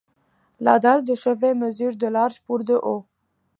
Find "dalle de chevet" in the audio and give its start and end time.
0.79-1.53